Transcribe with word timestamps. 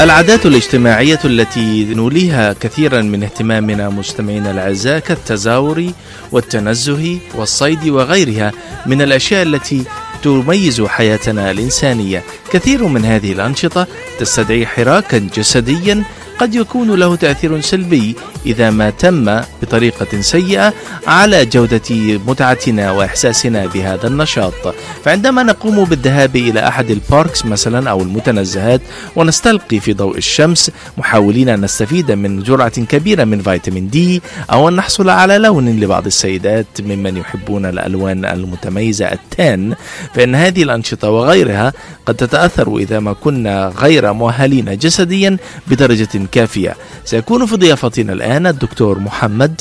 العادات 0.00 0.46
الاجتماعية 0.46 1.18
التي 1.24 1.84
نوليها 1.84 2.52
كثيرا 2.52 3.02
من 3.02 3.22
اهتمامنا 3.22 3.88
مستمعينا 3.88 4.50
الأعزاء 4.50 4.98
كالتزاور 4.98 5.92
والتنزه 6.32 7.18
والصيد 7.34 7.88
وغيرها 7.88 8.52
من 8.86 9.02
الأشياء 9.02 9.42
التي 9.42 9.84
تميز 10.22 10.82
حياتنا 10.82 11.50
الإنسانية. 11.50 12.22
كثير 12.52 12.86
من 12.86 13.04
هذه 13.04 13.32
الأنشطة 13.32 13.86
تستدعي 14.18 14.66
حراكا 14.66 15.28
جسديا 15.36 16.04
قد 16.38 16.54
يكون 16.54 16.94
له 16.94 17.16
تأثير 17.16 17.60
سلبي 17.60 18.14
إذا 18.46 18.70
ما 18.70 18.90
تم 18.90 19.40
بطريقة 19.62 20.20
سيئة 20.20 20.72
على 21.06 21.46
جودة 21.46 21.90
متعتنا 22.26 22.92
وإحساسنا 22.92 23.66
بهذا 23.66 24.06
النشاط. 24.06 24.74
فعندما 25.04 25.42
نقوم 25.42 25.84
بالذهاب 25.84 26.36
إلى 26.36 26.68
أحد 26.68 26.90
الباركس 26.90 27.46
مثلا 27.46 27.90
أو 27.90 28.02
المتنزهات 28.02 28.80
ونستلقي 29.16 29.80
في 29.80 29.92
ضوء 29.92 30.16
الشمس 30.18 30.70
محاولين 30.98 31.48
أن 31.48 31.60
نستفيد 31.60 32.12
من 32.12 32.42
جرعة 32.42 32.80
كبيرة 32.84 33.24
من 33.24 33.42
فيتامين 33.42 33.88
دي 33.88 34.22
أو 34.52 34.68
أن 34.68 34.76
نحصل 34.76 35.08
على 35.10 35.38
لون 35.38 35.80
لبعض 35.80 36.06
السيدات 36.06 36.66
ممن 36.80 37.16
يحبون 37.16 37.66
الألوان 37.66 38.24
المتميزة 38.24 39.12
التان. 39.12 39.74
فإن 40.14 40.34
هذه 40.34 40.62
الأنشطة 40.62 41.10
وغيرها 41.10 41.72
قد 42.06 42.14
تتأثر 42.14 42.76
إذا 42.76 43.00
ما 43.00 43.12
كنا 43.12 43.72
غير 43.78 44.12
مؤهلين 44.12 44.78
جسديا 44.78 45.36
بدرجة 45.66 46.08
كافية 46.32 46.76
سيكون 47.04 47.46
في 47.46 47.56
ضيافتنا 47.56 48.12
الآن 48.12 48.46
الدكتور 48.46 48.98
محمد 48.98 49.60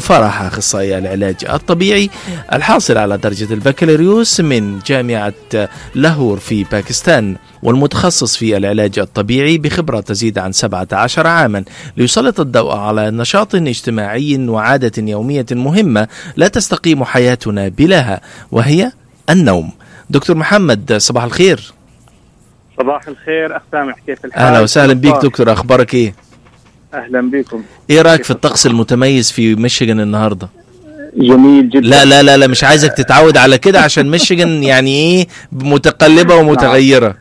فرح 0.00 0.42
أخصائي 0.42 0.98
العلاج 0.98 1.36
الطبيعي 1.52 2.10
الحاصل 2.52 2.98
على 2.98 3.18
درجة 3.18 3.54
البكالوريوس 3.54 4.40
من 4.40 4.78
جامعة 4.78 5.34
لاهور 5.94 6.38
في 6.38 6.64
باكستان 6.64 7.36
والمتخصص 7.62 8.36
في 8.36 8.56
العلاج 8.56 8.98
الطبيعي 8.98 9.58
بخبرة 9.58 10.00
تزيد 10.00 10.38
عن 10.38 10.52
17 10.52 11.26
عاما. 11.26 11.64
ليسلط 11.96 12.40
الضوء 12.40 12.76
على 12.76 13.10
نشاط 13.10 13.54
اجتماعي 13.54 14.48
وعادة 14.48 14.92
يومية 14.98 15.46
مهمة 15.52 16.08
لا 16.36 16.48
تستقيم 16.48 17.04
حياتنا 17.04 17.68
بلاها 17.68 18.20
وهي 18.52 18.92
النوم. 19.30 19.70
دكتور 20.10 20.36
محمد 20.36 20.96
صباح 20.96 21.24
الخير. 21.24 21.72
صباح 22.78 23.08
الخير 23.08 23.56
أخ 23.56 23.62
سامح 23.72 23.94
كيف 24.06 24.24
الحال؟ 24.24 24.42
أهلا 24.42 24.60
وسهلا 24.60 24.92
بيك 24.92 25.14
دكتور 25.22 25.52
أخبارك 25.52 25.94
إيه؟ 25.94 26.14
أهلا 26.94 27.30
بكم 27.30 27.62
إيه 27.90 28.02
رأيك 28.02 28.24
في 28.24 28.30
الطقس 28.30 28.66
المتميز 28.66 29.32
في 29.32 29.54
ميشيغان 29.54 30.00
النهارده؟ 30.00 30.48
جميل 31.16 31.68
جدا 31.70 31.80
لا 31.88 32.04
لا 32.04 32.22
لا 32.22 32.36
لا 32.36 32.46
مش 32.46 32.64
عايزك 32.64 32.92
تتعود 32.92 33.36
على 33.36 33.58
كده 33.58 33.80
عشان 33.80 34.10
ميشيغان 34.10 34.62
يعني 34.64 34.90
إيه 34.90 35.26
متقلبة 35.52 36.34
ومتغيرة 36.36 37.16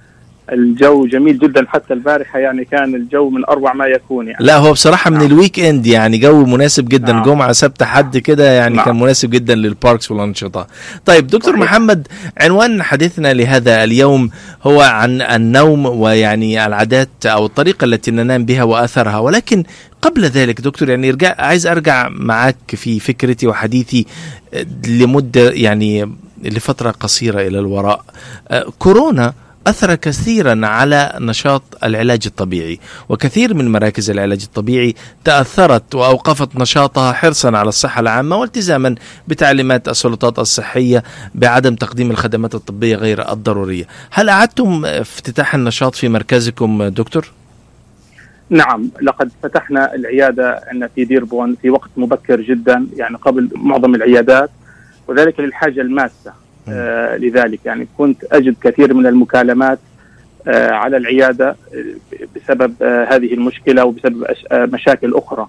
الجو 0.52 1.06
جميل 1.06 1.40
جدا 1.40 1.66
حتى 1.68 1.94
البارحة 1.94 2.40
يعني 2.40 2.66
كان 2.66 2.96
الجو 2.96 3.30
من 3.30 3.46
أروع 3.46 3.74
ما 3.74 3.86
يكون 3.86 4.28
يعني 4.28 4.46
لا 4.46 4.58
هو 4.58 4.72
بصراحة 4.72 5.12
من 5.12 5.22
ال 5.22 5.60
weekend 5.60 5.88
يعني 5.88 6.18
جو 6.18 6.46
مناسب 6.46 6.90
جدا 6.90 7.14
نعم. 7.14 7.24
جمعه 7.24 7.52
سبت 7.52 7.84
حد 7.84 8.18
كده 8.18 8.52
يعني 8.52 8.76
نعم. 8.76 8.86
كان 8.86 9.00
مناسب 9.00 9.30
جدا 9.30 9.56
لل 9.56 9.72
parks 9.72 10.12
والأنشطة 10.12 10.68
طيب 11.06 11.28
دكتور 11.28 11.54
صحيح. 11.54 11.66
محمد 11.66 12.08
عنوان 12.38 12.84
حديثنا 12.84 13.34
لهذا 13.34 13.84
اليوم 13.84 14.30
هو 14.64 14.82
عن 14.82 15.22
النوم 15.22 15.86
ويعني 15.86 16.66
العادات 16.66 17.26
أو 17.26 17.46
الطريقة 17.46 17.86
التي 17.86 18.12
ننام 18.12 18.46
بها 18.46 18.64
واثرها 18.64 19.20
ولكن 19.20 19.64
قبل 20.02 20.26
ذلك 20.26 20.62
دكتور 20.62 20.90
يعني 20.90 21.10
ارجع 21.10 21.36
عايز 21.40 21.68
أرجع 21.68 22.10
معاك 22.10 22.58
في 22.68 23.00
فكرتي 23.00 23.48
وحديثي 23.48 24.06
آه، 24.54 24.66
لمدة 24.88 25.52
يعني 25.52 26.10
لفترة 26.44 26.92
قصيرة 26.92 27.42
إلى 27.42 27.60
الوراء 27.60 28.06
آه، 28.48 28.66
كورونا 28.80 29.34
أثر 29.68 29.96
كثيرا 29.96 30.68
على 30.68 31.14
نشاط 31.20 31.64
العلاج 31.84 32.22
الطبيعي 32.26 32.80
وكثير 33.10 33.54
من 33.54 33.72
مراكز 33.72 34.10
العلاج 34.10 34.44
الطبيعي 34.44 34.96
تأثرت 35.24 35.96
وأوقفت 35.96 36.56
نشاطها 36.56 37.12
حرصا 37.14 37.58
على 37.58 37.70
الصحة 37.70 38.02
العامة 38.02 38.36
والتزاما 38.36 38.96
بتعليمات 39.28 39.88
السلطات 39.90 40.40
الصحية 40.40 41.04
بعدم 41.36 41.76
تقديم 41.76 42.12
الخدمات 42.12 42.56
الطبية 42.56 42.96
غير 42.96 43.32
الضرورية 43.32 43.86
هل 44.12 44.30
أعدتم 44.30 44.86
افتتاح 44.86 45.56
النشاط 45.56 45.96
في 45.96 46.10
مركزكم 46.10 46.84
دكتور؟ 46.84 47.32
نعم 48.50 48.92
لقد 49.02 49.32
فتحنا 49.44 49.96
العيادة 49.96 50.64
عندنا 50.68 50.88
في 50.96 51.06
ديربون 51.06 51.56
في 51.62 51.70
وقت 51.70 51.90
مبكر 51.98 52.42
جدا 52.42 52.88
يعني 52.96 53.16
قبل 53.18 53.50
معظم 53.56 53.96
العيادات 53.96 54.50
وذلك 55.08 55.40
للحاجة 55.40 55.82
الماسة 55.82 56.32
آه 56.32 56.41
لذلك. 57.18 57.60
يعني 57.66 57.88
كنت 57.98 58.24
أجد 58.32 58.56
كثير 58.64 58.94
من 58.94 59.08
المكالمات 59.08 59.80
آه 60.48 60.72
على 60.72 60.98
العيادة 60.98 61.50
آه، 61.50 62.26
بسبب 62.36 62.74
آه 62.82 63.04
هذه 63.16 63.34
المشكلة 63.34 63.86
وبسبب 63.86 64.26
آه 64.52 64.66
مشاكل 64.66 65.14
أخرى. 65.16 65.48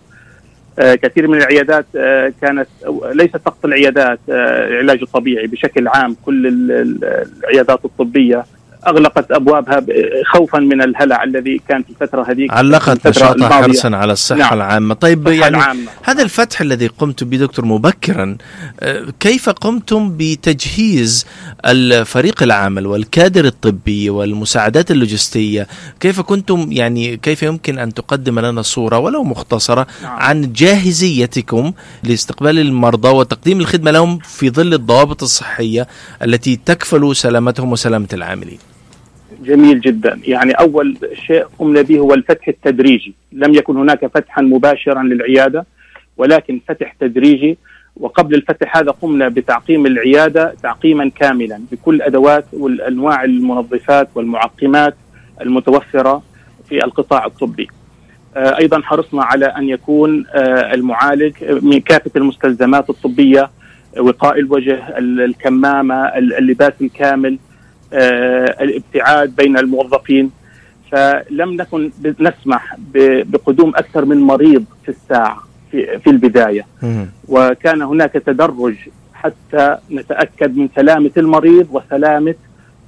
آه 0.78 0.95
كثير 0.95 1.28
من 1.28 1.39
العيادات 1.39 1.87
آه 1.97 2.33
كانت 2.41 2.67
أو 2.87 3.11
ليست 3.12 3.37
فقط 3.37 3.65
العيادات 3.65 4.19
آه 4.31 4.69
العلاج 4.69 5.03
الطبيعي 5.03 5.47
بشكل 5.47 5.89
عام. 5.89 6.17
كل 6.27 6.47
ال- 6.47 6.73
ال- 6.73 7.27
العيادات 7.44 7.84
الطبية 7.84 8.44
أغلقت 8.87 9.32
أبوابها 9.32 9.84
خوفا 10.32 10.59
من 10.59 10.82
الهلع 10.82 11.25
الذي 11.25 11.60
كان 11.69 11.82
في 11.82 11.91
الفترة 11.91 12.31
هذه 12.31 12.47
علقت 12.50 13.06
نشاطها. 13.06 13.48
حرصا 13.48 13.97
على 13.97 14.12
الصحة 14.12 14.38
نعم. 14.38 14.54
العامة 14.54 14.94
طيب 14.94 15.28
يعني 15.28 15.56
العامة. 15.56 15.91
هذا 16.03 16.22
الفتح 16.22 16.60
الذي 16.60 16.87
قمت 16.87 17.25
به 17.25 17.37
دكتور 17.37 17.65
مبكرا 17.65 18.37
آه، 18.81 19.06
كيف 19.20 19.48
قمتم 19.48 20.16
بتجهيز 20.16 21.26
الفريق 21.66 22.43
العمل 22.43 22.87
والكادر 22.87 23.44
الطبي 23.44 24.10
والمساعدات 24.10 24.91
اللوجستية 24.91 25.66
كيف 26.00 26.20
كنتم 26.20 26.66
يعني 26.72 27.16
كيف 27.16 27.43
يمكن 27.43 27.78
أن 27.78 27.94
تقدم 27.94 28.41
لنا 28.41 28.62
صورة 28.62 28.99
ولو 28.99 29.25
مختصرة 29.25 29.87
نعم. 30.03 30.12
عن 30.12 30.53
جاهزيتكم 30.53 31.72
لاستقبال 32.03 32.59
المرضى 32.59 33.09
وتقديم 33.09 33.60
الخدمة 33.60 33.91
لهم 33.91 34.19
في 34.19 34.50
ظل 34.50 34.75
الضوابط 34.75 35.22
الصحية 35.22 35.88
التي 36.22 36.60
تكفل 36.64 37.16
سلامتهم 37.16 37.72
وسلامة 37.72 38.09
العاملين 38.12 38.72
جميل 39.43 39.81
جدا. 39.81 40.21
يعني 40.25 40.53
أول 40.53 40.97
شيء 41.27 41.45
قمنا 41.59 41.83
به 41.83 41.99
هو 41.99 42.15
الفتح 42.15 42.49
التدريجي. 42.49 43.15
لم 43.33 43.55
يكن 43.55 43.77
هناك 43.77 44.07
فتحا 44.07 44.43
مباشرا 44.43 45.03
للعيادة 45.03 45.67
ولكن 46.17 46.61
فتح 46.69 46.93
تدريجي. 47.01 47.59
وقبل 47.97 48.35
الفتح 48.35 48.77
هذا 48.77 48.91
قمنا 48.91 49.29
بتعقيم 49.29 49.87
العيادة 49.87 50.55
تعقيما 50.63 51.11
كاملا 51.21 51.61
بكل 51.73 52.03
أدوات 52.03 52.45
والأنواع 52.53 53.25
المنظفات 53.25 54.09
والمعقمات 54.15 54.95
المتوفرة 55.41 56.23
في 56.69 56.85
القطاع 56.85 57.27
الطبي. 57.27 57.69
آه، 58.37 58.59
أيضا 58.59 58.81
حرصنا 58.83 59.23
على 59.25 59.47
أن 59.47 59.69
يكون 59.69 60.25
آه، 60.35 60.75
المعالج 60.75 61.33
من 61.63 61.81
كافة 61.81 62.11
المستلزمات 62.17 62.91
الطبية 62.91 63.51
وقاء 63.99 64.39
الوجه 64.39 64.99
ال- 64.99 65.21
الكمامة 65.21 65.95
ال- 66.05 66.35
اللباس 66.35 66.73
الكامل 66.81 67.39
الابتعاد 68.61 69.37
بين 69.37 69.59
الموظفين 69.59 70.31
فلم 70.93 71.53
نكن 71.53 71.91
نسمح 72.21 72.77
بقدوم 73.25 73.73
أكثر 73.77 74.05
من 74.05 74.17
مريض 74.17 74.65
في 74.85 74.89
الساعة 74.89 75.43
في, 75.71 75.99
في 75.99 76.11
البداية. 76.11 76.67
وكان 77.29 77.83
هناك 77.83 78.13
تدرج 78.13 78.75
حتى 79.15 79.77
نتأكد 79.91 80.57
من 80.57 80.69
سلامة 80.77 81.11
المريض 81.17 81.67
وسلامة 81.71 82.35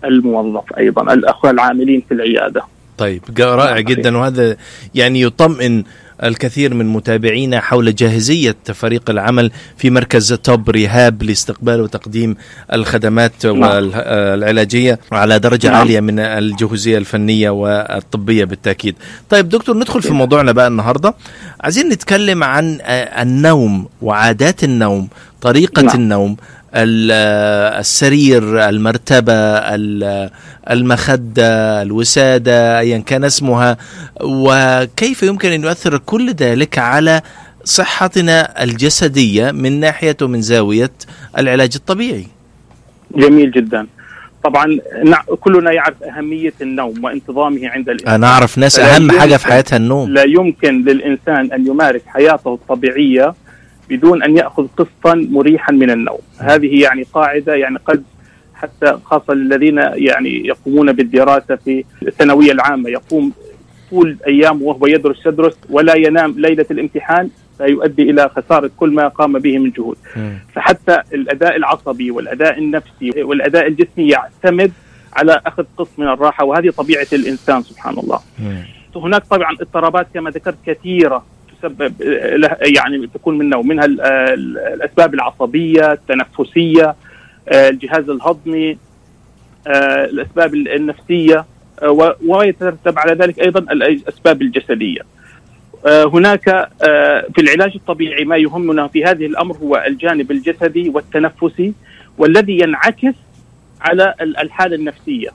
الموظف 0.05 0.79
أيضا 0.79 1.15
الأخوة 1.15 1.51
العاملين 1.51 2.03
في 2.09 2.15
العيادة 2.15 2.63
طيب 2.99 3.23
رائع. 3.39 3.81
جدا 3.81 4.17
وهذا 4.17 4.57
يعني 4.95 5.21
يطمئن 5.21 5.85
الكثير 6.25 6.75
من 6.75 6.87
متابعينا 6.87 7.61
حول 7.61 7.95
جاهزية 7.95 8.57
فريق 8.75 9.11
العمل 9.11 9.51
في 9.77 9.91
مركز 9.91 10.33
توب 10.33 10.71
ريهاب 10.71 11.23
لاستقبال 11.23 11.81
وتقديم 11.81 12.37
الخدمات 12.73 13.47
نعم. 13.47 13.61
والعلاجية 13.62 14.99
على 15.12 15.39
درجة 15.39 15.67
نعم. 15.67 15.77
عالية 15.77 16.01
من 16.01 16.19
الجهوزية 16.19 16.99
الفنية 16.99 17.51
والطبية 17.51 18.45
بالتأكيد 18.45 18.95
طيب 19.31 19.49
دكتور 19.49 19.77
ندخل 19.77 20.03
في 20.03 20.09
نعم. 20.09 20.19
موضوعنا 20.19 20.53
بقى 20.53 20.67
النهاردة 20.69 21.15
عايزين 21.61 21.88
نتكلم 21.88 22.44
عن 22.44 22.79
آه، 22.82 23.23
النوم 23.23 23.88
وعادات 24.03 24.65
النوم 24.65 25.09
طريقة 25.41 25.82
نعم. 25.82 25.94
النوم 25.97 26.32
ال- 26.32 26.37
السرير 26.75 28.69
المرتبة 28.69 29.32
ال- 29.35 30.31
المخدة 30.71 31.82
الوسادة 31.82 32.79
أيا 32.79 32.99
كان 32.99 33.25
اسمها. 33.25 33.76
وكيف 34.21 35.23
يمكن 35.23 35.53
أن 35.53 35.62
يؤثر 35.65 35.99
كل 35.99 36.31
ذلك 36.32 36.79
على 36.79 37.23
صحتنا 37.65 38.62
الجسدية 38.62 39.50
من 39.50 39.81
ناحية 39.81 40.17
ومن 40.23 40.41
زاوية 40.43 40.91
العلاج 41.38 41.73
الطبيعي؟ 41.76 42.26
جميل 43.17 43.50
جدا. 43.50 43.87
طبعا 44.44 44.79
كلنا 45.41 45.73
يعرف 45.73 46.03
أهمية 46.03 46.53
النوم 46.62 47.05
وانتظامه 47.05 47.69
عند 47.69 47.88
الإنسان. 47.88 48.15
أنا 48.15 48.26
أعرف 48.26 48.59
ناس 48.59 48.79
أهم 48.79 49.11
حاجة 49.11 49.37
في 49.37 49.47
حياتها 49.47 49.76
النوم. 49.76 50.11
لا 50.11 50.23
يمكن 50.23 50.85
للإنسان 50.85 51.53
أن 51.53 51.67
يمارس 51.67 52.00
حياته 52.06 52.55
الطبيعية 52.55 53.35
بدون 53.89 54.23
أن 54.23 54.37
يأخذ 54.37 54.67
قسطا 54.77 55.15
مريحا 55.15 55.73
من 55.73 55.91
النوم. 55.91 56.19
هذه 56.39 56.81
يعني 56.83 57.03
قاعدة 57.13 57.55
يعني 57.55 57.79
قد 57.87 58.05
حتى 58.55 58.99
خاصة 59.05 59.33
الذين 59.33 59.79
يعني 59.79 60.47
يقومون 60.47 60.93
بالدراسة 60.93 61.57
في 61.57 61.85
الثانوية 62.03 62.53
العامة 62.53 62.91
يقوم 62.91 63.33
طول 63.91 64.17
ايامه 64.27 64.63
وهو 64.63 64.87
يدرس 64.87 65.27
يدرس 65.27 65.59
ولا 65.71 65.95
ينام 65.95 66.35
ليلة 66.37 66.67
الامتحان 66.71 67.31
فيؤدي 67.59 68.11
إلى 68.11 68.29
خسارة 68.29 68.71
كل 68.77 68.91
ما 68.91 69.09
قام 69.09 69.39
به 69.39 69.59
من 69.59 69.71
جهود. 69.71 69.97
فحتى 70.55 71.03
الأداء 71.15 71.57
العصبي 71.57 72.11
والأداء 72.11 72.59
النفسي 72.59 73.23
والأداء 73.23 73.67
الجسمي 73.67 74.09
يعتمد 74.09 74.73
على 75.13 75.41
أخذ 75.47 75.65
قسط 75.77 75.99
من 75.99 76.09
الراحة 76.09 76.45
وهذه 76.45 76.71
طبيعة 76.71 77.07
الإنسان 77.13 77.63
سبحان 77.63 77.99
الله. 77.99 78.21
هناك 78.97 79.25
طبعا 79.27 79.57
اضطرابات 79.61 80.07
كما 80.15 80.31
ذكرت 80.31 80.57
كثيرة. 80.67 81.25
تسبب 81.69 81.94
يعني 82.76 83.06
تكون 83.06 83.38
من 83.38 83.49
نوع 83.49 83.62
منها 83.62 83.84
الأسباب 84.75 85.14
العصبية 85.14 85.93
التنفسية 85.93 86.94
الجهاز 87.52 88.11
الهضمي 88.11 88.78
الأسباب 90.11 90.55
النفسية 90.55 91.44
ويترتب 92.26 92.99
على 92.99 93.12
ذلك 93.12 93.40
أيضا 93.40 93.61
الأسباب 93.61 94.43
الجسدية 94.43 95.00
آه، 95.87 96.05
هناك 96.05 96.49
آه، 96.49 97.26
في 97.34 97.40
العلاج 97.40 97.72
الطبيعي 97.75 98.25
ما 98.25 98.37
يهمنا 98.37 98.88
في 98.88 99.05
هذه 99.05 99.26
الأمر 99.26 99.56
هو 99.56 99.84
الجانب 99.87 100.31
الجسدي 100.31 100.88
والتنفسي 100.88 101.72
والذي 102.19 102.58
ينعكس 102.58 103.14
على 103.81 104.14
الحالة 104.20 104.76
النفسية. 104.76 105.28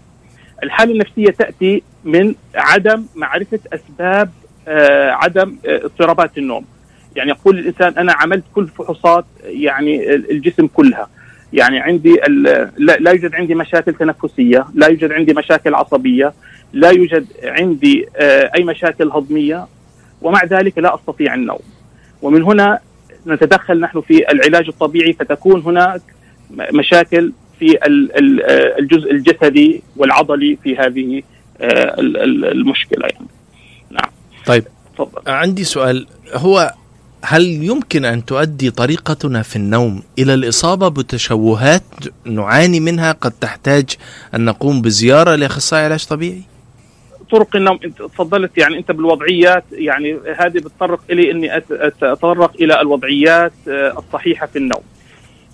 الحالة 0.63 0.91
النفسية 0.91 1.31
تأتي 1.31 1.83
من 2.03 2.35
عدم 2.55 3.05
معرفة 3.15 3.59
أسباب 3.73 4.29
آه، 4.29 4.38
عدم 5.11 5.55
اضطرابات 5.65 6.37
النوم. 6.37 6.65
يعني 7.15 7.29
يقول 7.29 7.59
الإنسان 7.59 7.93
أنا 7.97 8.13
عملت 8.13 8.43
كل 8.55 8.67
فحوصات 8.67 9.25
يعني 9.43 10.15
الجسم 10.15 10.67
كلها. 10.67 11.09
يعني 11.53 11.79
عندي 11.79 12.19
لا 12.77 13.11
يوجد 13.11 13.35
عندي 13.35 13.55
مشاكل 13.55 13.93
تنفسية، 13.93 14.65
لا 14.73 14.87
يوجد 14.87 15.11
عندي 15.11 15.33
مشاكل 15.33 15.75
عصبية، 15.75 16.33
لا 16.73 16.89
يوجد 16.89 17.25
عندي 17.43 18.07
أي 18.55 18.63
مشاكل 18.63 19.09
هضمية 19.09 19.67
ومع 20.21 20.45
ذلك 20.45 20.77
لا 20.77 20.95
أستطيع 20.95 21.33
النوم 21.33 21.59
ومن 22.21 22.43
هنا 22.43 22.79
نتدخل 23.27 23.79
نحن 23.79 24.01
في 24.01 24.31
العلاج 24.31 24.67
الطبيعي 24.67 25.13
فتكون 25.13 25.61
هناك 25.61 26.01
مشاكل 26.73 27.31
في 27.59 27.79
الجزء 28.79 29.11
الجسدي 29.11 29.83
والعضلي 29.97 30.57
في 30.63 30.77
هذه 30.77 31.21
آه، 31.61 31.95
المشكلة 31.99 33.07
يعني 33.07 33.27
طيب 34.49 34.63
فضل. 34.97 35.21
عندي 35.27 35.63
سؤال 35.63 36.07
هو 36.33 36.73
هل 37.21 37.43
يمكن 37.43 38.05
أن 38.05 38.25
تؤدي 38.25 38.71
طريقتنا 38.71 39.41
في 39.41 39.55
النوم 39.55 40.03
إلى 40.19 40.33
الإصابة 40.33 40.87
بتشوهات 40.87 41.83
نعاني 42.25 42.79
منها 42.79 43.11
قد 43.11 43.31
تحتاج 43.31 43.89
أن 44.35 44.45
نقوم 44.45 44.81
بزيارة 44.81 45.35
لأخصائي 45.35 45.85
علاج 45.85 46.05
طبيعي؟ 46.05 46.41
طرق 47.31 47.55
النوم 47.55 47.77
تفضلت 47.77 48.57
يعني 48.57 48.77
أنت 48.77 48.91
بالوضعيات 48.91 49.63
يعني 49.71 50.19
هذه 50.39 50.57
بتطرق 50.57 51.01
إلي 51.09 51.31
إني 51.31 51.57
أتطرق 51.57 52.51
إلى 52.61 52.81
الوضعيات 52.81 53.53
آه، 53.67 53.97
الصحيحة 53.97 54.47
في 54.47 54.57
النوم. 54.57 54.81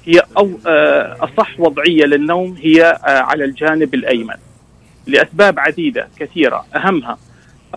هي 0.06 0.22
أو 0.38 0.52
آه، 0.68 1.18
أصح 1.20 1.60
وضعية 1.60 2.06
للنوم 2.06 2.58
هي 2.62 2.84
آه، 2.84 3.10
على 3.10 3.46
الجانب 3.46 3.94
الأيمن. 3.94 4.36
لأسباب 5.08 5.60
عديدة 5.60 6.08
كثيرة 6.20 6.66
أهمها 6.76 7.18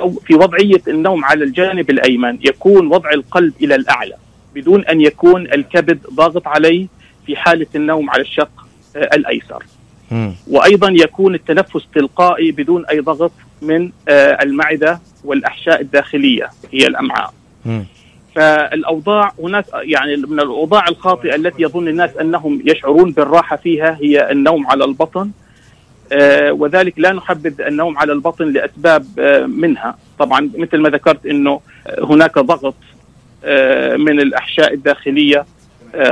أو 0.00 0.10
في 0.10 0.34
وضعية 0.34 0.82
النوم 0.88 1.24
على 1.24 1.44
الجانب 1.44 1.90
الأيمن 1.90 2.38
يكون 2.44 2.86
وضع 2.86 3.10
القلب 3.10 3.52
إلى 3.62 3.74
الأعلى 3.74 4.14
بدون 4.54 4.84
أن 4.84 5.00
يكون 5.00 5.42
الكبد 5.42 5.98
ضاغط 6.14 6.46
عليه 6.48 6.86
في 7.26 7.36
حالة 7.36 7.66
النوم 7.74 8.10
على 8.10 8.22
الشق 8.22 8.66
الأيسر. 8.96 9.62
وأيضا 10.46 10.88
يكون 10.90 11.34
التنفس 11.34 11.86
تلقائي 11.94 12.52
بدون 12.52 12.86
أي 12.86 13.00
ضغط 13.00 13.32
من 13.62 13.90
آه، 14.08 14.38
المعدة 14.42 15.00
والأحشاء 15.24 15.80
الداخلية 15.80 16.50
هي 16.72 16.86
الأمعاء. 16.86 17.34
فالأوضاع 18.34 19.32
هناك 19.42 19.64
يعني 19.74 20.16
من 20.16 20.40
الأوضاع 20.40 20.88
الخاطئة 20.88 21.34
التي 21.34 21.62
يظن 21.62 21.88
الناس 21.88 22.16
أنهم 22.16 22.62
يشعرون 22.64 23.10
بالراحة 23.12 23.56
فيها 23.56 23.98
هي 24.02 24.30
النوم 24.30 24.66
على 24.66 24.84
البطن 24.84 25.20
آه، 25.20 25.30
وذلك 26.50 26.94
لا 26.96 27.12
نحبذ 27.12 27.60
النوم 27.60 27.99
على 27.99 28.12
البطن 28.12 28.52
لأسباب 28.52 29.06
آه، 29.19 29.46
منها. 29.46 29.99
طبعا 30.19 30.50
مثل 30.56 30.78
ما 30.78 30.88
ذكرت 30.88 31.26
إنه 31.26 31.60
هناك 32.02 32.38
ضغط 32.38 32.75
من 33.99 34.20
الأحشاء 34.20 34.75
الداخلية 34.75 35.46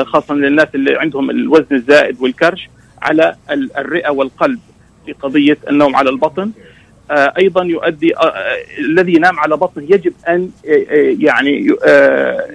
خاصه 0.03 0.35
للناس 0.35 0.69
اللي 0.75 0.97
عندهم 0.99 1.31
الوزن 1.31 1.77
الزائد 1.77 2.21
والكرش 2.21 2.69
على 3.03 3.37
الرئة 3.79 4.11
والقلب 4.11 4.59
في 5.07 5.13
قضية 5.13 5.59
النوم 5.71 5.97
على 5.97 6.11
البطن. 6.11 6.51
آه، 7.11 7.33
أيضا 7.39 7.65
يؤدي 7.65 8.17
آه، 8.17 8.21
آه، 8.21 8.57
الذي 8.79 9.15
ينام 9.15 9.41
على 9.41 9.57
بطنه 9.57 9.85
يجب 9.85 10.13
أن 10.29 10.51
يعني 11.21 11.77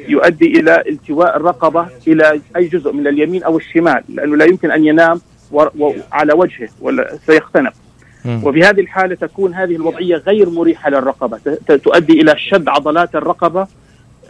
يؤدي 0.07 0.59
إلى 0.59 0.83
التواء 0.89 1.37
الرقبة 1.37 1.87
إلى 2.07 2.41
أي 2.55 2.67
جزء 2.67 2.91
من 2.91 3.07
اليمين 3.07 3.43
أو 3.43 3.57
الشمال 3.57 4.03
لأنه 4.09 4.35
لا 4.35 4.45
يمكن 4.45 4.71
أن 4.71 4.85
ينام 4.85 5.21
على 6.11 6.33
وجهه 6.33 6.69
ولا 6.81 7.17
سيختنق. 7.25 7.73
وفي 8.25 8.63
هذه 8.63 8.81
الحالة 8.81 9.15
تكون 9.15 9.53
هذه 9.53 9.75
الوضعية 9.75 10.15
غير 10.15 10.49
مريحة 10.49 10.89
للرقبة. 10.89 11.39
تؤدي 11.83 12.21
إلى 12.21 12.35
شد 12.37 12.69
عضلات 12.69 13.15
الرقبة 13.15 13.67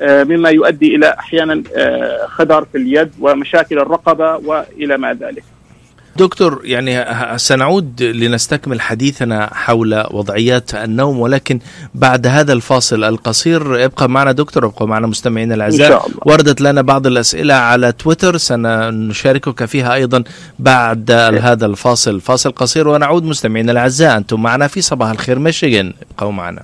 مما 0.01 0.49
يؤدي 0.49 0.95
إلى 0.95 1.15
أحيانا 1.19 1.63
خدر 2.27 2.65
في 2.65 2.77
اليد 2.77 3.11
ومشاكل 3.19 3.79
الرقبة 3.79 4.35
وإلى 4.35 4.97
ما 4.97 5.13
ذلك. 5.13 5.43
دكتور 6.17 6.61
يعني 6.63 7.05
سنعود 7.37 8.03
لنستكمل 8.03 8.81
حديثنا 8.81 9.49
حول 9.53 10.03
وضعيات 10.11 10.75
النوم 10.75 11.19
ولكن 11.19 11.59
بعد 11.95 12.27
هذا 12.27 12.53
الفاصل 12.53 13.03
القصير 13.03 13.85
ابقى 13.85 14.09
معنا 14.09 14.31
دكتور 14.31 14.65
ابقى 14.65 14.87
معنا 14.87 15.07
مستمعينا 15.07 15.55
الأعزاء. 15.55 16.07
وردت 16.25 16.61
لنا 16.61 16.81
بعض 16.81 17.07
الأسئلة 17.07 17.53
على 17.53 17.91
تويتر 17.91 18.37
سنشاركك 18.37 19.65
فيها 19.65 19.93
أيضا 19.93 20.23
بعد 20.59 21.11
هذا 21.41 21.65
الفاصل. 21.65 22.21
فاصل 22.21 22.51
قصير 22.51 22.87
ونعود 22.87 23.23
مستمعينا 23.23 23.71
الأعزاء 23.71 24.17
أنتم 24.17 24.41
معنا 24.43 24.67
في 24.67 24.81
صباح 24.81 25.09
الخير 25.09 25.39
ميشيغان. 25.39 25.93
ابقوا 26.11 26.31
معنا. 26.31 26.63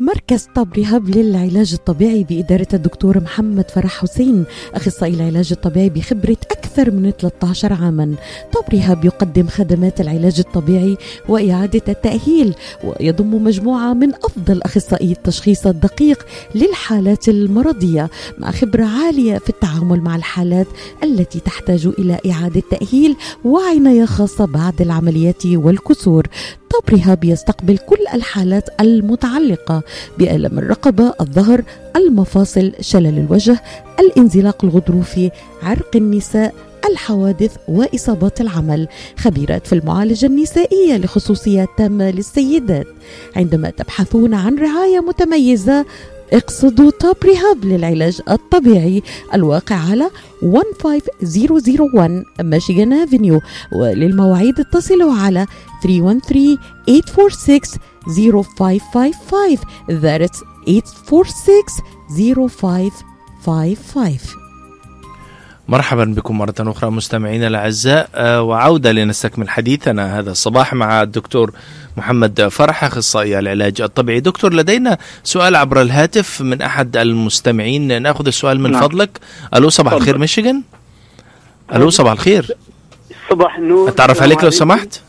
مركز 0.00 0.48
طب 0.54 0.68
رهاب 0.78 1.08
للعلاج 1.08 1.72
الطبيعي 1.72 2.24
بإدارة 2.24 2.66
الدكتور 2.74 3.20
محمد 3.20 3.70
فرح 3.70 4.00
حسين 4.00 4.44
أخصائي 4.74 5.14
العلاج 5.14 5.48
الطبيعي 5.52 5.88
بخبرة 5.88 6.36
أكثر 6.50 6.61
من 6.80 7.10
13 7.10 7.72
عاما. 7.72 8.14
طب 8.52 8.74
رهاب 8.74 9.04
يقدم 9.04 9.46
خدمات 9.46 10.00
العلاج 10.00 10.38
الطبيعي 10.38 10.96
وإعادة 11.28 11.82
التأهيل 11.88 12.54
ويضم 12.84 13.44
مجموعة 13.44 13.92
من 13.92 14.14
أفضل 14.14 14.62
أخصائي 14.62 15.12
التشخيص 15.12 15.66
الدقيق 15.66 16.26
للحالات 16.54 17.28
المرضية 17.28 18.10
مع 18.38 18.50
خبرة 18.50 18.84
عالية 18.84 19.38
في 19.38 19.50
التعامل 19.50 20.00
مع 20.00 20.16
الحالات 20.16 20.66
التي 21.02 21.40
تحتاج 21.40 21.86
إلى 21.98 22.18
إعادة 22.30 22.62
تأهيل 22.70 23.16
وعناية 23.44 24.04
خاصة 24.04 24.44
بعد 24.44 24.80
العمليات 24.80 25.46
والكسور. 25.46 26.26
طب 26.70 26.94
رهاب 26.94 27.24
يستقبل 27.24 27.78
كل 27.78 28.04
الحالات 28.14 28.68
المتعلقة 28.80 29.82
بألم 30.18 30.58
الرقبة، 30.58 31.12
الظهر، 31.20 31.62
المفاصل، 31.96 32.72
شلل 32.80 33.18
الوجه، 33.18 33.62
الانزلاق 34.00 34.64
الغضروفي، 34.64 35.30
عرق 35.62 35.96
النساء، 35.96 36.54
الحوادث 36.90 37.56
وإصابات 37.68 38.40
العمل 38.40 38.88
خبيرات 39.18 39.66
في 39.66 39.72
المعالجة 39.72 40.26
النسائية 40.26 40.96
لخصوصيات 40.96 41.68
تامة 41.78 42.10
للسيدات. 42.10 42.86
عندما 43.36 43.70
تبحثون 43.70 44.34
عن 44.34 44.58
رعاية 44.58 45.00
متميزة 45.00 45.86
اقصدوا 46.32 46.90
توب 46.90 47.16
ريهاب 47.24 47.64
للعلاج 47.64 48.20
الطبيعي 48.30 49.02
الواقع 49.34 49.76
على 49.76 50.10
15001 50.42 52.24
ميشيغان 52.40 52.92
افنيو 52.92 53.40
وللمواعيد 53.72 54.60
اتصلوا 54.60 55.14
على 55.14 55.46
313 55.82 56.58
846 56.86 57.60
0555 58.06 59.56
that's 59.88 60.42
846 60.66 62.90
0555 63.46 64.41
مرحبا 65.72 66.04
بكم 66.04 66.38
مرة 66.38 66.54
أخرى 66.60 66.90
مستمعينا 66.90 67.46
الأعزاء. 67.46 68.08
آه، 68.14 68.42
وعودة 68.42 68.92
لنستكمل 68.92 69.50
حديثنا 69.50 70.18
هذا 70.18 70.30
الصباح 70.30 70.74
مع 70.74 71.02
الدكتور 71.02 71.52
محمد 71.96 72.48
فرح 72.48 72.84
أخصائي 72.84 73.38
العلاج 73.38 73.80
الطبيعي. 73.80 74.20
دكتور 74.20 74.54
لدينا 74.54 74.98
سؤال 75.24 75.56
عبر 75.56 75.82
الهاتف 75.82 76.40
من 76.40 76.62
أحد 76.62 76.96
المستمعين. 76.96 78.02
نأخذ 78.02 78.26
السؤال 78.26 78.60
من 78.60 78.70
نعم. 78.70 78.82
فضلك. 78.82 79.20
ألو 79.54 79.68
صباح 79.68 79.92
الخير 79.92 80.18
ميشيغان؟ 80.18 80.62
ألو 81.74 81.90
صباح 81.90 82.12
الخير. 82.12 82.56
صباح 83.30 83.56
النور. 83.56 83.88
أتعرف 83.88 84.22
عليك 84.22 84.44
لو 84.44 84.50
سمحت؟ 84.50 85.00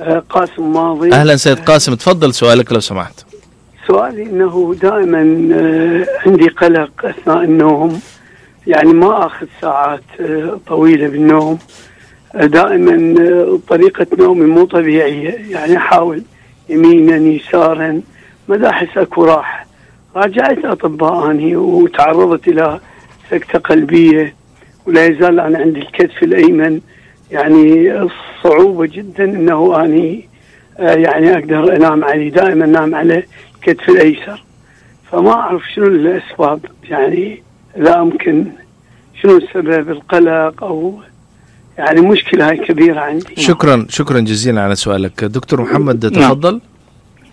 آه، 0.00 0.22
قاسم 0.30 0.72
ماضي. 0.72 1.12
أهلا 1.12 1.36
سيد 1.36 1.58
قاسم. 1.58 1.94
تفضل 1.94 2.34
سؤالك 2.34 2.72
لو 2.72 2.80
سمحت. 2.80 3.24
سؤالي 3.88 4.22
أنه 4.22 4.76
دائما 4.82 5.20
آه، 5.54 6.06
عندي 6.26 6.48
قلق 6.48 6.90
أثناء 7.04 7.44
النوم. 7.44 8.00
يعني 8.66 8.92
ما 8.92 9.26
آخذ 9.26 9.46
ساعات 9.60 10.00
آه، 10.20 10.60
طويلة 10.66 11.08
بالنوم. 11.08 11.58
آه، 12.34 12.46
دائما 12.46 13.14
آه، 13.20 13.58
طريقة 13.68 14.06
نومي 14.18 14.46
مو 14.46 14.64
طبيعية. 14.64 15.30
يعني 15.50 15.76
أحاول 15.76 16.22
يمينا 16.68 17.16
يسارا 17.16 18.00
ماذا 18.48 18.68
أحس 18.68 18.98
أكو 18.98 19.24
راحة. 19.24 19.66
راجعت 20.16 20.64
أطباء 20.64 21.30
أني 21.30 21.56
وتعرضت 21.56 22.48
إلى 22.48 22.80
سكتة 23.30 23.58
قلبية 23.58 24.34
ولا 24.86 25.06
يزال 25.06 25.40
أنا 25.40 25.58
عندي 25.58 25.80
الكتف 25.80 26.22
الأيمن. 26.22 26.80
يعني 27.30 27.92
صعوبة 28.42 28.86
جدا 28.86 29.24
أنه 29.24 29.84
أني 29.84 30.28
آه، 30.78 30.94
يعني 30.94 31.32
أقدر 31.34 31.76
أنام 31.76 32.04
عليه. 32.04 32.30
دائما 32.30 32.64
أنام 32.64 32.94
على 32.94 33.22
الكتف 33.54 33.88
الأيسر. 33.88 34.44
فما 35.12 35.32
أعرف 35.32 35.62
شنو 35.74 35.86
الأسباب. 35.86 36.60
يعني 36.90 37.42
لا 37.76 38.02
أمكن 38.02 38.46
شنو 39.22 39.36
السبب 39.36 39.90
القلق 39.90 40.64
أو 40.64 41.00
يعني 41.78 42.00
مشكلة 42.00 42.48
هاي 42.50 42.56
كبيرة 42.56 43.00
عندي؟ 43.00 43.36
شكرا 43.42 43.86
شكرا 43.88 44.20
جزيلا 44.20 44.60
على 44.62 44.74
سؤالك. 44.74 45.24
دكتور 45.24 45.60
محمد 45.62 46.06
نعم. 46.06 46.22
تفضل. 46.32 46.60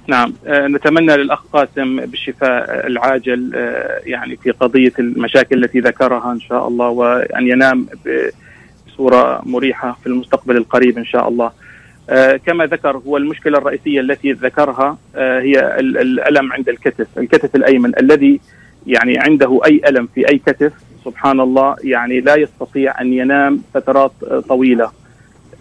نعم. 0.08 0.34
آه، 0.48 0.68
نتمنى 0.68 1.18
للأخ 1.18 1.44
قاسم 1.54 1.96
بالشفاء 2.06 2.88
العاجل 2.88 3.52
آه، 3.56 4.02
يعني 4.06 4.36
في 4.36 4.52
قضية 4.52 4.94
المشاكل 5.00 5.64
التي 5.64 5.80
ذكرها 5.80 6.32
إن 6.32 6.40
شاء 6.40 6.68
الله 6.68 6.88
وأن 6.90 7.48
ينام 7.48 7.88
بصورة 8.88 9.42
مريحة 9.46 9.98
في 10.04 10.08
المستقبل 10.08 10.58
القريب 10.58 10.98
إن 10.98 11.06
شاء 11.06 11.28
الله. 11.30 11.52
آه، 12.10 12.36
كما 12.46 12.66
ذكر 12.66 12.98
هو 12.98 13.18
المشكلة 13.18 13.58
الرئيسية 13.58 14.00
التي 14.02 14.32
ذكرها 14.32 14.98
آه، 15.16 15.40
هي 15.42 15.80
ال- 15.80 15.98
الألم 15.98 16.54
عند 16.54 16.70
الكتف 16.70 17.08
الكتف 17.18 17.56
الأيمن 17.56 17.92
الذي 18.00 18.40
يعني 18.88 19.18
عنده 19.20 19.60
أي 19.66 19.82
ألم 19.88 20.08
في 20.16 20.30
أي 20.30 20.38
كتف 20.38 20.74
سبحان 21.06 21.40
الله 21.40 21.76
يعني 21.84 22.20
لا 22.20 22.36
يستطيع 22.36 23.02
أن 23.02 23.14
ينام 23.14 23.62
فترات 23.74 24.12
آه، 24.32 24.40
طويلة. 24.40 24.92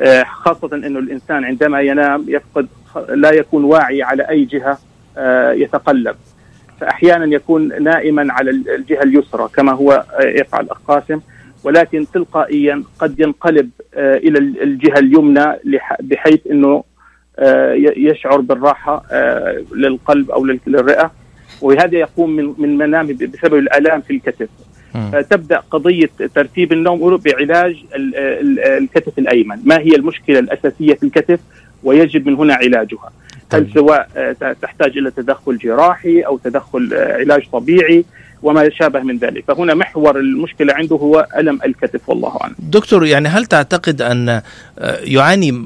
آه، 0.01 0.23
خاصة 0.25 0.71
أنه 0.77 0.99
الإنسان 0.99 1.45
عندما 1.45 1.81
ينام 1.81 2.25
يفقد 2.29 2.67
لا 3.09 3.31
يكون 3.31 3.65
واعي 3.65 4.03
على 4.03 4.23
أي 4.29 4.45
جهة 4.45 4.79
آه، 5.19 5.53
يتقلب. 5.53 6.17
فأحيانا 6.81 7.35
يكون 7.35 7.83
نائما 7.83 8.33
على 8.33 8.51
الجهة 8.51 9.03
اليسرى 9.03 9.49
كما 9.57 9.73
هو 9.73 10.05
يفعل 10.21 10.65
الأخ 10.65 10.79
قاسم 10.89 11.21
ولكن 11.65 12.07
تلقائيا 12.15 12.83
قد 12.99 13.21
ينقلب 13.21 13.71
إلى 13.97 14.39
الجهة 14.39 14.99
اليمنى 14.99 15.47
بحيث 16.01 16.41
ي- 17.73 18.09
يشعر 18.09 18.41
بالراحة 18.41 19.03
آه، 19.13 19.63
للقلب 19.75 20.31
أو 20.31 20.45
لل- 20.45 20.61
للرئة. 20.67 21.11
وهذا 21.63 21.99
يقوم 21.99 22.31
من 22.31 22.55
من 22.59 22.77
منامه 22.77 23.13
بسبب 23.13 23.55
الآلام 23.55 24.01
في 24.01 24.13
الكتف. 24.13 24.49
مم. 24.95 25.11
فتبدا 25.11 25.63
قضية 25.71 26.11
ترتيب 26.35 26.73
النوم 26.73 27.17
بعلاج 27.17 27.77
ال- 27.95 28.17
ال- 28.17 28.61
الكتف 28.61 29.19
الأيمن. 29.19 29.57
ما 29.65 29.79
هي 29.79 29.95
المشكلة 29.97 30.39
الأساسية 30.39 30.95
في 30.95 31.03
الكتف؟ 31.03 31.41
ويجب 31.85 32.27
من 32.27 32.35
هنا 32.35 32.55
علاجها. 32.55 33.11
هل 33.53 33.65
طيب. 33.65 33.75
سواء 33.75 34.09
آه، 34.17 34.37
تحتاج 34.63 34.99
إلى 34.99 35.11
تدخل 35.11 35.59
جراحي 35.59 36.21
أو 36.21 36.39
تدخل 36.39 36.91
آه، 36.95 37.15
علاج 37.15 37.43
طبيعي 37.53 38.05
وما 38.43 38.71
شابه 38.71 39.01
من 39.01 39.17
ذلك. 39.19 39.45
فهنا 39.49 39.75
محور 39.75 40.19
المشكلة 40.19 40.75
عنده 40.75 40.97
هو 40.97 41.27
ألم 41.39 41.59
الكتف 41.65 42.09
والله 42.09 42.39
أعلم. 42.43 42.55
دكتور 42.59 43.07
يعني 43.07 43.29
هل 43.29 43.47
تعتقد 43.47 44.03
أن 44.03 44.29
آه، 44.29 44.43
يعاني 45.05 45.65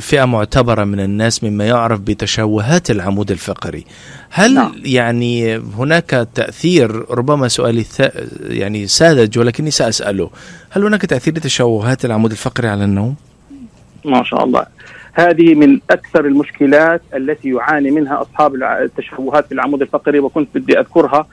فئة 0.00 0.24
معتبرة 0.24 0.84
من 0.84 1.00
الناس 1.00 1.44
مما 1.44 1.66
يعرف 1.66 2.00
بتشوهات 2.00 2.90
العمود 2.90 3.30
الفقري 3.30 3.84
هل 4.30 4.54
نعم. 4.54 4.72
يعني 4.84 5.56
هناك 5.56 6.28
تأثير 6.34 7.10
ربما 7.10 7.48
سؤالي 7.48 7.84
يعني 8.48 8.86
ساذج 8.86 9.38
ولكني 9.38 9.70
سأسأله 9.70 10.30
هل 10.70 10.84
هناك 10.84 11.02
تأثير 11.02 11.34
لتشوهات 11.34 12.04
العمود 12.04 12.30
الفقري 12.30 12.68
على 12.68 12.84
النوم؟ 12.84 13.14
ما 14.04 14.22
شاء 14.24 14.44
الله 14.44 14.66
هذه 15.12 15.54
من 15.54 15.80
أكثر 15.90 16.26
المشكلات 16.26 17.02
التي 17.16 17.48
يعاني 17.48 17.90
منها 17.90 18.22
أصحاب 18.22 18.54
الع- 18.54 18.82
التشوهات 18.82 19.46
في 19.46 19.52
العمود 19.52 19.82
الفقري 19.82 20.18
وكنت 20.18 20.48
بدي 20.54 20.78
أذكرها 20.78 21.26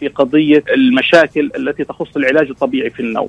في 0.00 0.08
قضية 0.08 0.64
المشاكل 0.74 1.50
التي 1.56 1.84
تخص 1.84 2.16
العلاج 2.16 2.48
الطبيعي 2.48 2.90
في 2.90 3.00
النوم. 3.00 3.28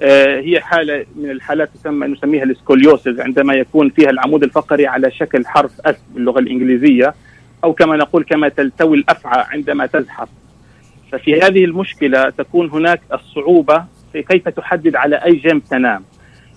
آه، 0.00 0.40
هي 0.40 0.60
حالة 0.60 1.06
من 1.16 1.30
الحالات 1.30 1.70
تسمى 1.74 2.06
نسميها 2.06 2.44
ال 2.44 2.52
scoliosis 2.52 3.20
عندما 3.20 3.54
يكون 3.54 3.90
فيها 3.90 4.10
العمود 4.10 4.42
الفقري 4.42 4.86
على 4.86 5.10
شكل 5.10 5.46
حرف 5.46 5.80
S 5.80 5.96
باللغة 6.14 6.38
الإنجليزية 6.38 7.14
أو 7.64 7.72
كما 7.72 7.96
نقول 7.96 8.24
كما 8.24 8.48
تلتوي 8.48 8.96
الأفعى 8.96 9.44
عندما 9.48 9.86
تزحف. 9.86 10.28
ففي 11.12 11.40
هذه 11.40 11.64
المشكلة 11.64 12.30
تكون 12.30 12.70
هناك 12.70 13.00
الصعوبة 13.12 13.84
في 14.12 14.22
كيف 14.22 14.48
تحدد 14.48 14.96
على 14.96 15.16
أي 15.16 15.34
جنب 15.34 15.62
تنام. 15.70 16.04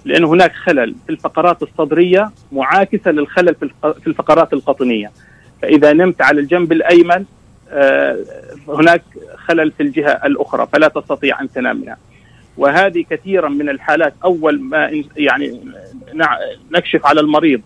لأن 0.05 0.23
هناك 0.23 0.51
خلل 0.51 0.95
في 1.05 1.11
الفقرات 1.11 1.63
الصدرية 1.63 2.31
معاكسة 2.51 3.11
للخلل 3.11 3.55
في 3.81 4.07
الفقرات 4.07 4.53
القطنية 4.53 5.11
فإذا 5.61 5.93
نمت 5.93 6.21
على 6.21 6.41
الجنب 6.41 6.71
الأيمن 6.71 7.25
آه، 7.69 8.17
هناك 8.67 9.03
خلل 9.35 9.71
في 9.71 9.83
الجهة 9.83 10.11
الأخرى 10.25 10.67
فلا 10.73 10.87
تستطيع 10.87 11.41
أن 11.41 11.51
تنام 11.51 11.81
منها 11.81 11.97
وهذه 12.57 13.05
كثيرا 13.09 13.49
من 13.49 13.69
الحالات 13.69 14.13
أول 14.23 14.61
ما 14.61 15.03
يعني 15.17 15.59
نكشف 16.71 17.05
على 17.05 17.19
المريض 17.21 17.61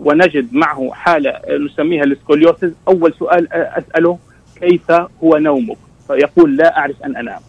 ونجد 0.00 0.54
معه 0.54 0.90
حالة 0.92 1.32
نسميها 1.66 2.04
السكوليوسيس 2.04 2.72
أول 2.88 3.14
سؤال 3.18 3.52
أسأله 3.52 4.18
كيف 4.60 4.90
هو 5.24 5.36
نومك؟ 5.36 5.76
فيقول 6.08 6.56
لا 6.56 6.78
أعرف 6.78 7.02
أن 7.04 7.16
أنام. 7.16 7.40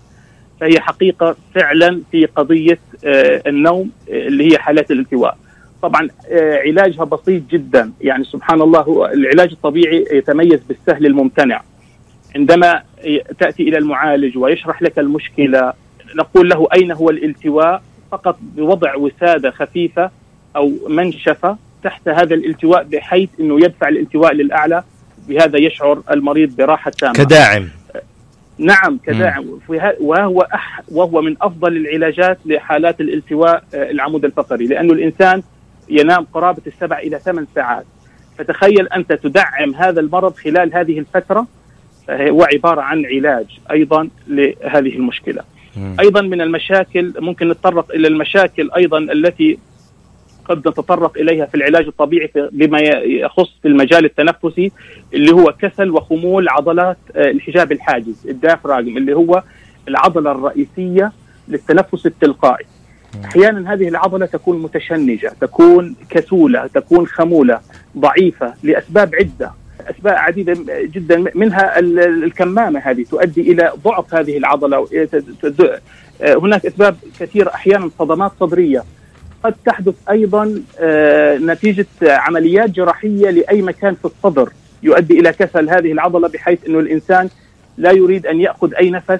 فهي 0.62 0.80
حقيقة 0.80 1.36
فعلا 1.56 2.02
في 2.12 2.26
قضية 2.26 2.80
آه، 3.06 3.42
النوم 3.48 3.92
آه، 4.10 4.28
اللي 4.28 4.52
هي 4.54 4.58
حالات 4.58 4.92
الالتواء 4.92 5.38
طبعا 5.82 6.08
آه، 6.32 6.58
علاجها 6.58 7.04
بسيط 7.04 7.44
جدا. 7.52 7.92
يعني 8.02 8.24
سبحان 8.24 8.62
الله 8.62 8.80
هو 8.82 9.06
العلاج 9.06 9.52
الطبيعي 9.52 10.06
يتميز 10.12 10.60
بالسهل 10.64 11.06
الممتنع. 11.06 11.62
عندما 12.36 12.82
ي- 13.06 13.22
تأتي 13.40 13.64
إلى 13.64 13.78
المعالج 13.78 14.38
ويشرح 14.38 14.82
لك 14.82 15.00
المشكلة 15.00 15.74
نقول 16.16 16.50
له 16.50 16.68
أين 16.74 16.92
هو 16.92 17.10
الالتواء؟ 17.10 17.84
فقط 18.12 18.38
بوضع 18.42 18.96
وسادة 18.96 19.52
خفيفة 19.52 20.10
أو 20.56 20.72
منشفة 20.90 21.58
تحت 21.84 22.08
هذا 22.08 22.36
الالتواء 22.36 22.84
بحيث 22.84 23.30
أنه 23.40 23.66
يدفع 23.66 23.88
الالتواء 23.88 24.34
للأعلى. 24.34 24.84
بهذا 25.28 25.58
يشعر 25.60 26.02
المريض 26.12 26.56
براحة 26.56 26.92
تامة. 26.92 27.14
كداعم. 27.14 27.70
نعم 28.58 29.00
كداعم. 29.06 29.60
وهو 30.00 30.42
أح 30.42 30.82
وهو 30.92 31.22
من 31.22 31.36
أفضل 31.42 31.78
العلاجات 31.78 32.38
لحالات 32.46 33.02
الالتواء 33.02 33.64
آه، 33.74 33.92
العمود 33.92 34.26
الفقري 34.26 34.66
لأنه 34.66 34.94
الإنسان 34.94 35.44
ينام 35.90 36.28
قرابة 36.34 36.62
السبع 36.68 37.00
إلى 37.00 37.20
ثمان 37.20 37.46
ساعات. 37.56 37.86
فتخيل 38.38 38.88
أنت 38.88 39.14
تدعم 39.14 39.76
هذا 39.76 40.00
المرض 40.00 40.36
خلال 40.36 40.76
هذه 40.76 41.00
الفترة 41.00 41.48
فهو 42.08 42.44
عبارة 42.44 42.82
عن 42.82 43.06
علاج 43.06 43.46
أيضا 43.72 44.10
لهذه 44.28 44.96
المشكلة. 44.96 45.44
أيضا 46.00 46.22
من 46.22 46.42
المشاكل 46.42 47.14
ممكن 47.20 47.50
نتطرق 47.50 47.92
إلى 47.92 48.08
المشاكل 48.08 48.72
أيضا 48.72 48.98
التي 48.98 49.58
قد 50.46 50.68
نتطرق 50.68 51.18
إليها 51.18 51.46
في 51.46 51.56
العلاج 51.56 51.86
الطبيعي 51.86 52.32
بما 52.52 52.80
يخص 52.80 53.50
في 53.62 53.68
المجال 53.68 54.06
التنفسي 54.06 54.72
اللي 55.14 55.32
هو 55.32 55.54
كسل 55.62 55.90
وخمول 55.92 56.50
عضلات 56.50 56.98
آه، 57.16 57.32
الحجاب 57.32 57.72
الحاجز 57.72 58.28
الدافراجم 58.28 58.98
اللي 58.98 59.14
هو 59.14 59.44
العضلة 59.88 60.32
الرئيسية 60.32 61.12
للتنفس 61.48 62.06
التلقائي. 62.06 62.66
أحيانا 63.26 63.74
هذه 63.74 63.88
العضلة 63.88 64.26
تكون 64.26 64.62
متشنجة، 64.62 65.34
تكون 65.42 65.96
كسولة، 66.10 66.68
تكون 66.68 67.08
خمولة، 67.08 67.60
ضعيفة 67.98 68.54
لأسباب 68.64 69.16
عدة، 69.16 69.52
اسباب 69.90 70.14
عديدة 70.14 70.54
جدا 70.94 71.26
منها 71.36 71.80
ال- 71.80 72.00
ال- 72.00 72.24
الكمامة 72.24 72.80
هذه 72.80 73.04
تؤدي 73.12 73.42
إلى 73.52 73.72
ضعف 73.84 74.16
هذه 74.16 74.38
العضلة. 74.38 74.88
آه، 76.22 76.36
هناك 76.36 76.66
أسباب 76.66 76.96
كثيرة. 77.20 77.50
أحيانا 77.50 77.90
صدمات 78.00 78.32
صدرية. 78.40 78.84
قد 79.44 79.56
تحدث 79.66 79.94
أيضا 80.10 80.62
آه، 80.80 81.38
نتيجة 81.38 81.86
عمليات 82.04 82.70
جراحية 82.70 83.30
لأي 83.30 83.62
مكان 83.62 83.96
في 83.96 84.06
الصدر 84.06 84.50
يؤدي 84.84 85.20
إلى 85.20 85.32
كسل 85.34 85.70
هذه 85.70 85.92
العضلة 85.92 86.28
بحيث 86.28 86.60
إنه 86.68 86.80
الإنسان 86.80 87.30
لا 87.78 87.92
يريد 87.92 88.26
أن 88.28 88.42
يأخذ 88.42 88.74
أي 88.74 88.90
نفس 88.90 89.20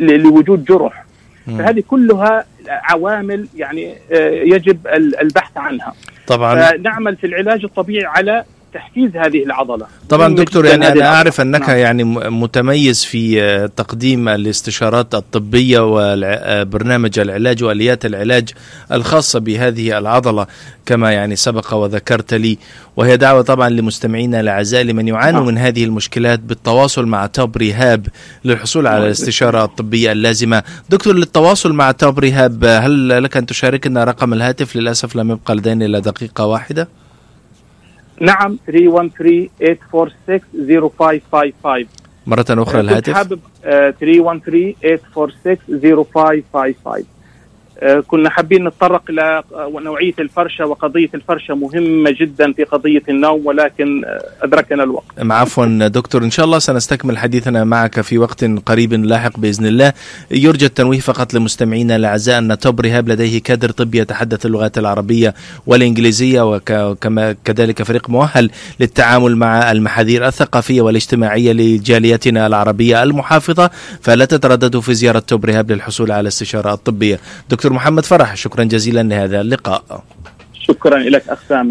لوجود 0.00 0.64
جرح. 0.64 1.04
فهذه 1.46 1.82
كلها 1.88 2.44
عوامل 2.68 3.48
يعني 3.56 3.94
آه، 4.12 4.28
يجب 4.30 4.86
ال- 4.86 5.20
البحث 5.20 5.56
عنها. 5.56 5.94
طبعا. 6.26 6.70
فنعمل 6.70 7.16
في 7.16 7.26
العلاج 7.26 7.64
الطبيعي 7.64 8.04
على 8.04 8.44
تحفيز 8.74 9.16
هذه 9.16 9.42
العضلة 9.44 9.86
طبعا 10.08 10.34
دكتور 10.34 10.66
يعني 10.66 10.88
أنا. 10.88 11.14
أعرف 11.14 11.40
أنك 11.40 11.68
نعم. 11.68 11.78
يعني 11.78 12.04
متميز 12.30 13.04
في 13.04 13.42
آه، 13.42 13.66
تقديم 13.66 14.28
الاستشارات 14.28 15.14
الطبية 15.14 15.80
وبرنامج 15.80 17.18
العلاج 17.18 17.64
وآليات 17.64 18.06
العلاج 18.06 18.50
الخاصة 18.92 19.38
بهذه 19.38 19.98
العضلة 19.98 20.46
كما 20.86 21.12
يعني 21.12 21.36
سبق 21.36 21.74
وذكرت 21.74 22.34
لي 22.34 22.58
وهي 22.96 23.16
دعوة 23.16 23.42
طبعا 23.42 23.68
لمستمعينا 23.68 24.40
الأعزاء 24.40 24.82
لمن 24.82 25.08
يعانوا 25.08 25.40
نعم. 25.40 25.48
من 25.48 25.58
هذه 25.58 25.84
المشكلات 25.84 26.40
بالتواصل 26.40 27.06
مع 27.06 27.26
توب 27.26 27.56
ريهاب 27.56 28.06
للحصول 28.44 28.86
على 28.86 28.96
نعم. 28.96 29.06
الاستشارة 29.06 29.64
الطبية 29.64 30.12
اللازمة 30.12 30.62
دكتور 30.90 31.14
للتواصل 31.14 31.72
مع 31.72 31.90
توب 31.90 32.18
ريهاب 32.18 32.64
آه، 32.64 32.78
هل 32.78 33.22
لك 33.22 33.36
أن 33.36 33.46
تشاركنا 33.46 34.04
رقم 34.04 34.32
الهاتف 34.32 34.76
للأسف 34.76 35.16
لم 35.16 35.30
يبقى 35.30 35.54
لدينا 35.54 35.84
إلا 35.84 35.98
دقيقة 35.98 36.46
واحدة 36.46 36.88
نعم 38.20 38.58
313-846-0555 38.68 38.72
مرة 42.26 42.44
أخرى 42.50 42.80
الهاتف. 42.80 43.14
حابب 43.14 43.40
313-846-0555 46.94 47.02
كنا 48.06 48.30
حابين 48.30 48.64
نتطرق 48.64 49.02
إلى 49.10 49.42
آه، 49.54 49.80
نوعية 49.84 50.14
الفرشة 50.18 50.66
وقضية 50.66 51.08
الفرشة 51.14 51.54
مهمة 51.54 52.10
جدا 52.20 52.52
في 52.52 52.64
قضية 52.64 53.02
النوم 53.08 53.46
ولكن 53.46 54.04
آه، 54.04 54.20
أدركنا 54.42 54.82
الوقت. 54.82 55.04
عفوا 55.18 55.88
دكتور. 55.88 56.24
إن 56.24 56.30
شاء 56.30 56.46
الله 56.46 56.58
سنستكمل 56.58 57.18
حديثنا 57.18 57.64
معك 57.64 58.00
في 58.00 58.18
وقت 58.18 58.44
قريب 58.44 58.92
لاحق 58.92 59.38
بإذن 59.40 59.66
الله. 59.66 59.92
يرجى 60.30 60.66
التنويه 60.66 60.98
فقط 61.00 61.34
لمستمعينا 61.34 61.96
الأعزاء 61.96 62.38
أن 62.38 62.58
توب 62.58 62.80
رهاب 62.80 63.08
لديه 63.08 63.42
كادر 63.42 63.70
طبي 63.70 63.98
يتحدث 63.98 64.46
اللغات 64.46 64.78
العربية 64.78 65.34
والإنجليزية 65.66 66.54
وكما 66.54 67.36
كذلك 67.44 67.82
فريق 67.82 68.10
مؤهل 68.10 68.50
للتعامل 68.80 69.36
مع 69.36 69.72
المحاذير 69.72 70.26
الثقافية 70.26 70.80
والاجتماعية 70.80 71.52
لجاليتنا 71.52 72.46
العربية 72.46 73.02
المحافظة. 73.02 73.70
فلا 74.00 74.24
تترددوا 74.24 74.80
في 74.80 74.94
زيارة 74.94 75.18
توب 75.18 75.44
رهاب 75.44 75.72
للحصول 75.72 76.12
على 76.12 76.28
استشارة 76.28 76.72
الطبية. 76.74 77.20
دكتور 77.50 77.67
محمد 77.72 78.04
فرح 78.04 78.36
شكرا 78.36 78.64
جزيلا 78.64 79.02
لهذا 79.02 79.40
اللقاء 79.40 80.02
شكرا 80.52 80.98
لك 80.98 81.28
أخ 81.28 81.38
سامح. 81.48 81.62